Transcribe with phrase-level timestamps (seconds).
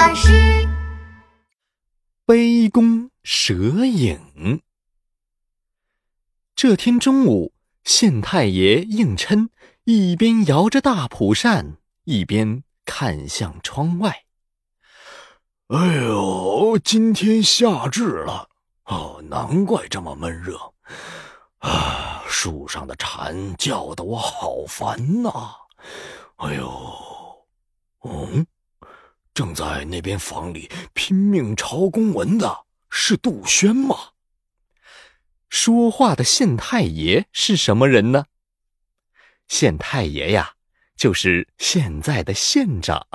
[0.00, 0.66] 巴士。
[2.24, 3.54] 杯弓蛇
[3.84, 4.62] 影。
[6.56, 7.52] 这天中午，
[7.84, 9.50] 县太爷应琛
[9.84, 14.24] 一边摇着大蒲扇，一边看向窗外。
[15.66, 18.48] 哎呦，今天夏至了，
[18.84, 20.56] 哦，难怪这么闷热。
[21.58, 25.30] 啊，树上的蝉叫得我好烦呐！
[26.36, 27.46] 哎呦，
[28.04, 28.46] 嗯，
[29.40, 34.10] 正在那边房里拼命抄公文的是杜轩吗？
[35.48, 38.26] 说话的县太爷是什么人呢？
[39.48, 40.56] 县太爷呀，
[40.94, 43.06] 就是现在的县长。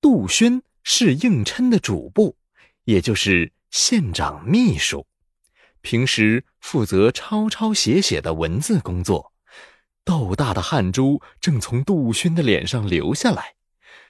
[0.00, 2.38] 杜轩是应琛的主簿，
[2.84, 5.06] 也就是县长秘书，
[5.82, 9.34] 平时负责抄抄写写的文字工作。
[10.04, 13.56] 豆大的汗珠正从杜轩的脸上流下来，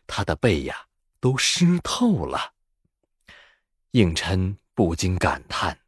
[0.06, 0.86] 他的背呀
[1.20, 2.52] 都湿透了。
[3.92, 5.78] 应琛不禁感叹：“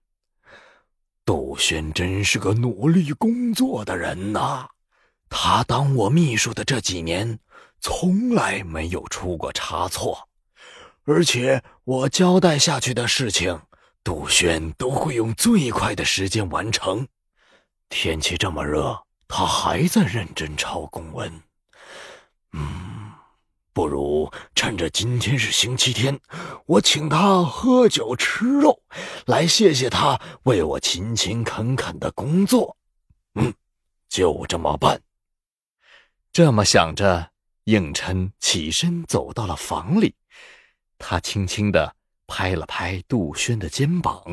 [1.24, 4.68] 杜轩真是个努力工作的人呐！
[5.28, 7.38] 他当我秘书的这几年，
[7.80, 10.28] 从来没有出过差错，
[11.04, 13.60] 而且我交代下去的事情，
[14.02, 17.06] 杜轩都会用最快的时间完成。
[17.88, 21.30] 天气这么热。”他还在认真抄公文，
[22.52, 22.87] 嗯，
[23.78, 26.18] 不如趁着今天是星期天，
[26.66, 28.82] 我请他喝酒吃肉，
[29.26, 32.76] 来谢谢他为我勤勤恳恳的工作。
[33.34, 33.54] 嗯，
[34.08, 35.00] 就这么办。
[36.32, 37.30] 这么想着，
[37.66, 40.16] 应琛起身走到了房里，
[40.98, 41.94] 他轻轻的
[42.26, 44.24] 拍了拍杜轩的肩膀：“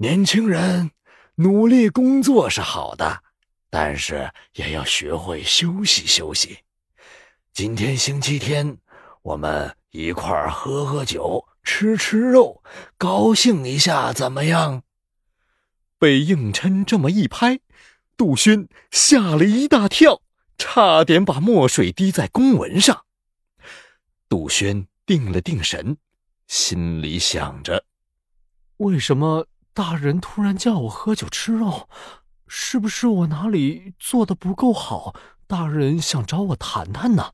[0.00, 0.92] 年轻人，
[1.34, 3.22] 努力工作是好的。”
[3.68, 6.60] 但是也要学会休息休息。
[7.52, 8.78] 今天星期天，
[9.22, 12.62] 我们一块儿喝喝酒，吃吃肉，
[12.96, 14.82] 高兴一下，怎么样？
[15.98, 17.58] 被应琛这么一拍，
[18.16, 20.22] 杜轩吓了一大跳，
[20.56, 23.04] 差点把墨水滴在公文上。
[24.28, 25.96] 杜轩定了定神，
[26.46, 27.84] 心里想着：
[28.76, 31.88] 为什么大人突然叫我喝酒吃肉？
[32.46, 35.14] 是不是我哪里做的不够好？
[35.48, 37.32] 大人想找我谈谈呢？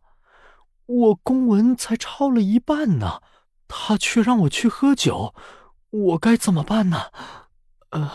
[0.87, 3.22] 我公文才抄了一半呢，
[3.67, 5.34] 他却让我去喝酒，
[5.91, 7.11] 我该怎么办呢？
[7.91, 8.11] 呃，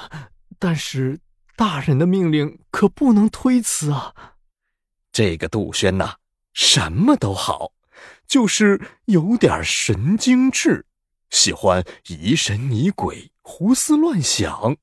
[0.60, 1.20] 但是
[1.56, 4.14] 大人的命令可不能推辞啊。
[5.12, 6.16] 这个杜轩呐，
[6.54, 7.72] 什么都好，
[8.28, 10.86] 就是有点神经质，
[11.30, 14.78] 喜欢疑神疑鬼、胡思乱想。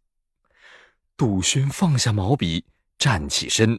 [1.16, 2.66] 杜轩放下毛笔，
[2.98, 3.78] 站起身，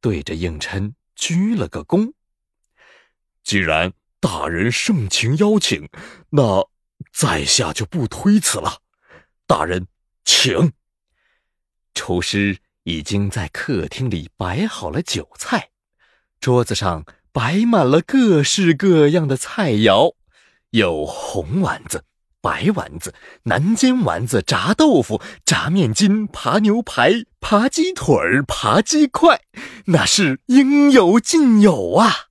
[0.00, 2.12] 对着应琛鞠了个躬。
[3.48, 5.88] 既然大人盛情邀请，
[6.28, 6.68] 那
[7.14, 8.82] 在下就不推辞了。
[9.46, 9.86] 大人，
[10.22, 10.72] 请。
[11.94, 15.70] 厨师已经在客厅里摆好了酒菜，
[16.38, 20.14] 桌子上摆满了各式各样的菜肴，
[20.68, 22.04] 有红丸子。
[22.42, 29.40] 白丸子、南煎丸子、炸豆腐、炸面筋、扒牛排、扒鸡腿儿、扒鸡块，
[29.86, 32.27] 那是应有尽有啊！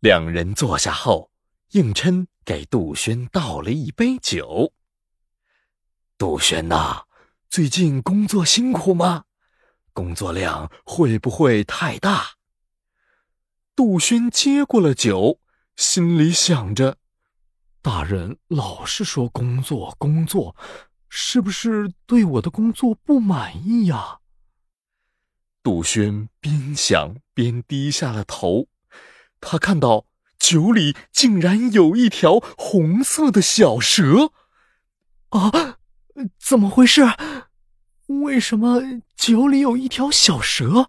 [0.00, 1.30] 两人坐下后，
[1.72, 4.72] 应琛给杜轩倒了一杯酒。
[6.16, 7.02] 杜轩呐，
[7.50, 9.24] 最近工作辛苦吗？
[9.92, 12.36] 工作量会不会太大？
[13.76, 15.38] 杜轩接过了酒，
[15.76, 16.96] 心里想着。
[17.82, 20.56] 大人老是说工作工作，
[21.10, 24.20] 是不是对我的工作不满意呀？
[25.62, 28.66] 杜轩边想边低下了头，
[29.40, 30.06] 他看到
[30.38, 34.32] 酒里竟然有一条红色的小蛇。
[35.30, 35.78] 啊，
[36.38, 37.02] 怎么回事？
[38.06, 40.88] 为什么酒里有一条小蛇？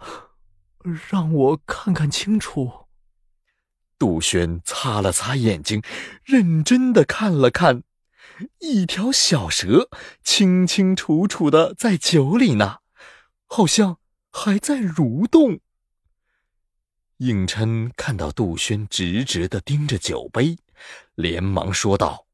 [1.10, 2.88] 让我看看清楚。
[4.00, 5.84] 杜轩擦了擦眼睛，
[6.24, 7.84] 认真的看了看，
[8.60, 9.90] 一条小蛇
[10.24, 12.78] 清清楚楚的在酒里呢，
[13.46, 14.00] 好像
[14.32, 15.60] 还在蠕动。
[17.22, 20.58] 应琛看到杜轩直直的盯着酒杯，
[21.14, 22.26] 连忙说道：“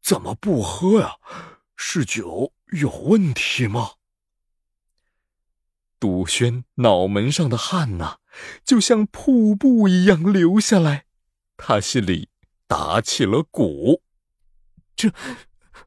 [0.00, 1.16] 怎么不喝呀？
[1.74, 3.94] 是酒有问题吗？”
[5.98, 8.18] 杜轩脑门上的汗呐，
[8.64, 11.06] 就像瀑布一样流下来，
[11.56, 12.28] 他心里
[12.68, 14.02] 打起了鼓。
[14.94, 15.08] 这，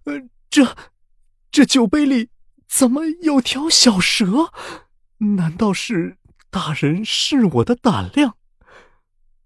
[0.03, 0.75] 呃，这，
[1.49, 2.29] 这酒杯里
[2.67, 4.51] 怎么有条小蛇？
[5.37, 6.17] 难道是
[6.51, 8.35] 大人试我的胆量？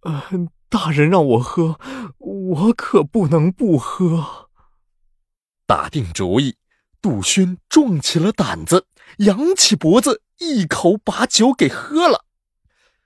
[0.02, 0.24] 呃，
[0.70, 1.80] 大人让我喝，
[2.18, 4.50] 我可不能不喝。
[5.68, 6.58] 打定主意，
[7.02, 8.88] 杜轩壮起了胆子，
[9.20, 12.26] 扬起脖子，一口把酒给喝了。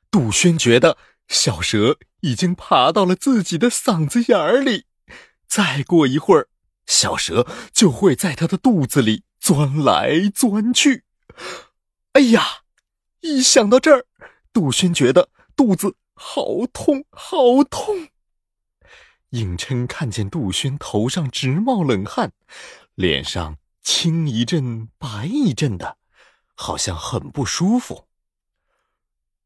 [0.09, 0.97] 杜轩觉得
[1.27, 4.85] 小蛇已经爬到了自己的嗓子眼儿里，
[5.45, 6.47] 再过一会儿，
[6.85, 11.03] 小蛇就会在他的肚子里钻来钻去。
[12.13, 12.61] 哎呀！
[13.21, 14.05] 一想到这儿，
[14.53, 18.09] 杜轩觉得肚子好痛，好痛。
[19.29, 22.31] 应琛看见杜轩头上直冒冷汗，
[22.95, 25.97] 脸上青一阵白一阵的，
[26.55, 28.07] 好像很不舒服。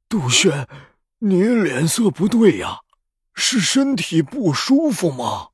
[0.08, 0.68] 杜轩，
[1.20, 2.82] 你脸色不对呀，
[3.34, 5.50] 是身体不舒服吗？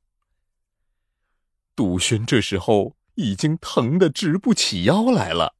[1.74, 5.54] 杜轩这时候已经疼得直不起腰来了。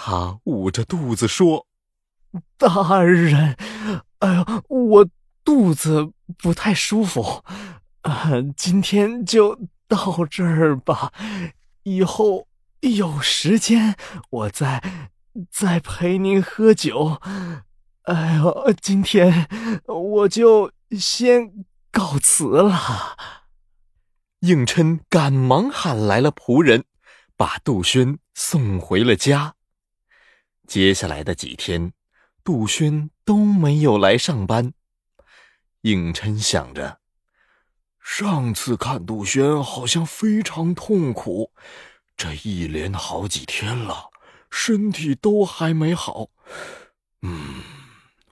[0.00, 1.66] 他捂着肚子说
[2.56, 3.56] ：“大人，
[4.20, 5.08] 哎呀，我
[5.44, 7.42] 肚子不太舒服，
[8.02, 9.58] 啊，今天就
[9.88, 11.12] 到这儿吧。
[11.82, 12.46] 以后
[12.80, 13.96] 有时间
[14.30, 14.80] 我再
[15.50, 17.20] 再陪您喝酒。
[18.02, 19.48] 哎呦，今天
[19.86, 23.16] 我就先告辞了。”
[24.40, 26.84] 应琛赶忙喊来了仆人，
[27.36, 29.56] 把杜轩送回了家。
[30.68, 31.94] 接下来的几天，
[32.44, 34.74] 杜轩都没有来上班。
[35.80, 37.00] 应琛想着，
[38.02, 41.52] 上次看杜轩好像非常痛苦，
[42.18, 44.10] 这一连好几天了，
[44.50, 46.28] 身体都还没好。
[47.22, 47.62] 嗯，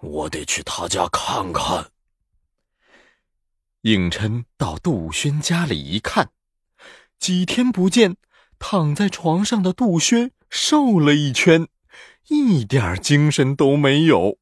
[0.00, 1.90] 我得去他家看看。
[3.80, 6.32] 应琛到杜轩家里一看，
[7.18, 8.16] 几天不见，
[8.58, 11.68] 躺在床上的杜轩瘦了一圈。
[12.28, 14.38] 一点精神都没有。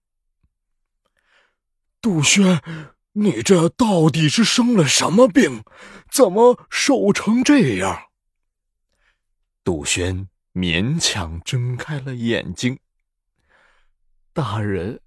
[2.01, 2.63] 杜轩，
[3.13, 5.65] 你这到底是生了什么病？
[6.11, 8.09] 怎么瘦成这样？
[9.63, 12.79] 杜轩勉强睁开了眼睛。
[14.33, 15.01] 大人，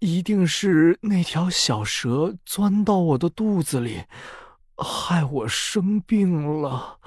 [0.00, 4.04] 一定是那条小蛇钻到我的肚子里，
[4.76, 6.98] 害我生病了。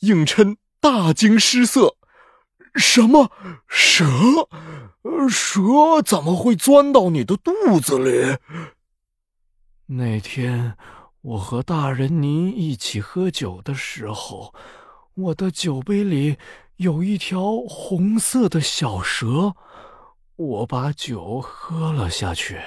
[0.00, 1.96] 应琛大惊失色。
[2.74, 3.30] 什么
[3.68, 4.04] 蛇？
[5.28, 8.38] 蛇怎么会钻到你的肚子里？
[9.86, 10.76] 那天
[11.20, 14.54] 我和大人您一起喝酒的时候，
[15.14, 16.38] 我的酒杯里
[16.76, 19.54] 有一条红色的小蛇，
[20.36, 22.60] 我把酒喝了下去，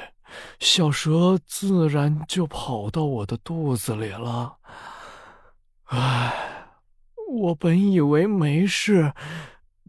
[0.60, 4.57] 小蛇自然就跑到我的肚子里了。
[5.86, 6.69] 唉，
[7.39, 9.13] 我本以为没事。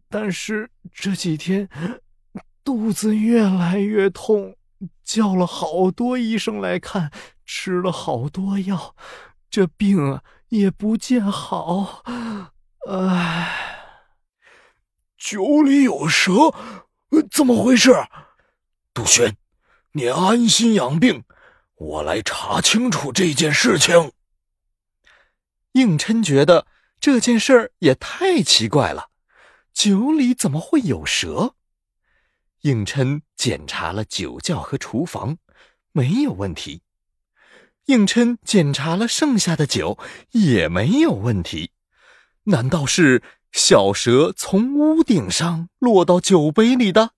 [0.08, 1.69] 但是这几天
[2.64, 4.56] 肚子越来越痛，
[5.05, 7.10] 叫了好多医生来看，
[7.44, 8.94] 吃了好多药，
[9.50, 12.02] 这病啊也不见好。
[12.88, 14.00] 唉，
[15.16, 16.32] 酒里有蛇，
[17.31, 17.93] 怎么回事？
[18.94, 19.37] 杜轩，
[19.93, 21.25] 你安心养病，
[21.75, 24.12] 我来查清楚这件事情。
[25.72, 26.66] 应琛觉得
[26.99, 29.11] 这件事儿也太奇怪了。
[29.78, 31.54] 酒里怎么会有蛇？
[32.62, 35.38] 应琛检查了酒窖和厨房，
[35.92, 36.82] 没有问题。
[37.84, 39.97] 应琛检查了剩下的酒，
[40.32, 41.70] 也没有问题。
[42.47, 47.12] 难道是小蛇从屋顶上落到酒杯里的？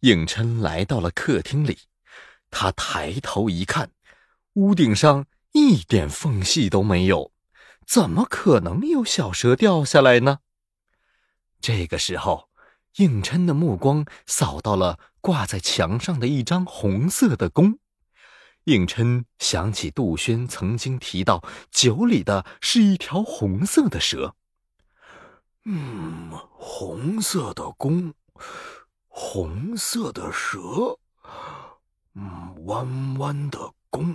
[0.00, 1.76] 应琛来到了客厅里，
[2.50, 3.90] 他抬头一看，
[4.54, 7.32] 屋顶上一点缝隙都没有，
[7.86, 10.38] 怎么可能有小蛇掉下来呢？
[11.64, 12.50] 这个时候，
[12.96, 17.78] 应琛的目光扫到了挂在墙上的一张红色的弓。
[18.64, 24.34] 应琛想起杜轩曾经提到，酒里的是一条红色的蛇。
[25.64, 28.12] 嗯，红色的弓，
[29.08, 30.98] 红色的蛇，
[32.12, 34.14] 嗯，弯弯的弓，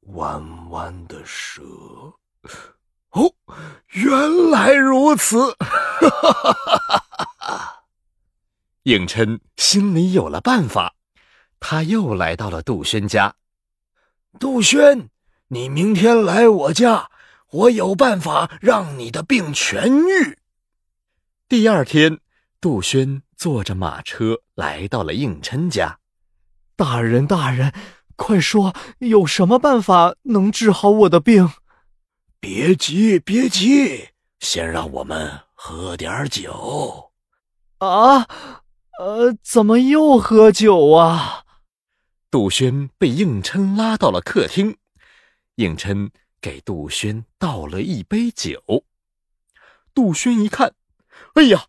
[0.00, 1.62] 弯弯的蛇。
[3.14, 3.32] 哦，
[3.88, 5.52] 原来如此！
[5.54, 7.84] 哈哈哈哈哈！
[8.82, 10.94] 应琛心里有了办法，
[11.60, 13.36] 他又来到了杜轩家。
[14.38, 15.08] 杜轩，
[15.48, 17.08] 你明天来我家，
[17.50, 20.36] 我有办法让你的病痊愈。
[21.48, 22.18] 第二天，
[22.60, 26.00] 杜轩坐着马车来到了应琛家。
[26.74, 27.72] 大人，大人，
[28.16, 31.48] 快说，有什么办法能治好我的病？
[32.46, 34.10] 别急，别急，
[34.40, 37.10] 先让我们喝点酒。
[37.78, 38.28] 啊，
[39.00, 41.44] 呃，怎么又喝酒啊？
[42.30, 44.76] 杜轩被应琛拉到了客厅，
[45.54, 48.84] 应琛给杜轩倒了一杯酒。
[49.94, 50.74] 杜轩一看，
[51.36, 51.64] 哎呀，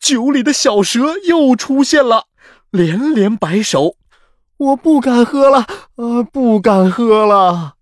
[0.00, 2.26] 酒里的小蛇又出现了，
[2.70, 3.94] 连连摆手
[4.58, 5.64] ：“我不敢喝了，
[5.94, 7.74] 呃，不敢喝了。”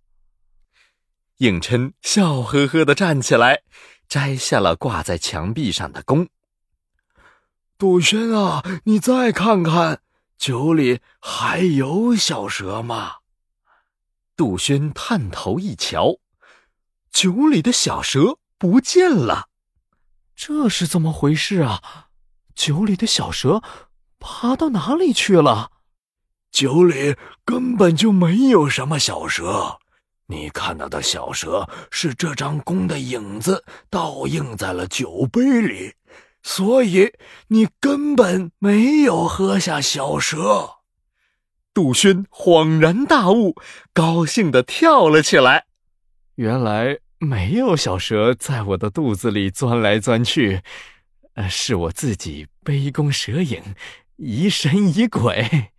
[1.44, 3.60] 应琛笑呵呵的站起来，
[4.08, 6.26] 摘下了挂在墙壁上的弓。
[7.76, 10.00] 杜轩啊，你再看看，
[10.38, 13.16] 酒里还有小蛇吗？
[14.34, 16.16] 杜轩探头一瞧，
[17.10, 19.50] 酒里的小蛇不见了。
[20.34, 22.06] 这是怎么回事啊？
[22.54, 23.62] 酒里的小蛇
[24.18, 25.72] 爬到哪里去了？
[26.50, 29.78] 酒里根本就没有什么小蛇，
[30.26, 35.94] 你看到的小蛇是这张弓的影子倒映在了酒杯里，
[36.42, 37.12] 所以
[37.48, 40.76] 你根本没有喝下小蛇。
[41.72, 43.54] 杜轩恍然大悟，
[43.92, 45.66] 高兴的跳了起来。
[46.36, 46.98] 原来。
[47.20, 50.60] 没有小蛇在我的肚子里钻来钻去，
[51.34, 53.62] 呃，是我自己杯弓蛇影，
[54.16, 55.70] 疑神疑鬼。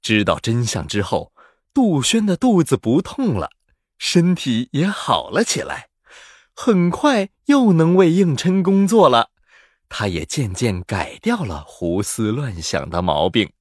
[0.00, 1.32] 知道真相之后，
[1.74, 3.50] 杜轩的肚子不痛了，
[3.98, 5.88] 身体也好了起来，
[6.54, 9.30] 很快又能为应琛工作了。
[9.88, 13.52] 他也渐渐改掉了胡思乱想的毛病。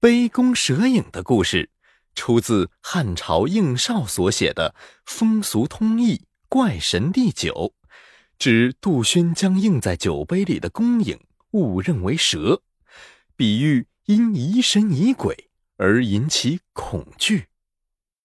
[0.00, 1.70] 杯弓蛇影的故事。
[2.16, 4.72] 出自汉朝应绍所写的
[5.04, 6.18] 《风俗通义·
[6.48, 7.52] 怪神第九》，
[8.38, 11.18] 指杜轩将映在酒杯里的弓影
[11.50, 12.62] 误认为蛇，
[13.34, 17.46] 比喻因疑神疑鬼而引起恐惧。